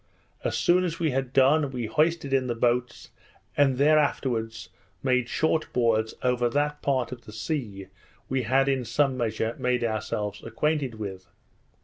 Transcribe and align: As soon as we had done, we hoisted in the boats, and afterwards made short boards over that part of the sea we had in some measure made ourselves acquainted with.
As 0.43 0.57
soon 0.57 0.83
as 0.83 0.97
we 0.97 1.11
had 1.11 1.31
done, 1.31 1.69
we 1.69 1.85
hoisted 1.85 2.33
in 2.33 2.47
the 2.47 2.55
boats, 2.55 3.11
and 3.55 3.79
afterwards 3.79 4.69
made 5.03 5.29
short 5.29 5.71
boards 5.73 6.15
over 6.23 6.49
that 6.49 6.81
part 6.81 7.11
of 7.11 7.25
the 7.25 7.31
sea 7.31 7.85
we 8.27 8.41
had 8.41 8.67
in 8.67 8.83
some 8.83 9.15
measure 9.15 9.55
made 9.59 9.83
ourselves 9.83 10.41
acquainted 10.43 10.95
with. 10.95 11.27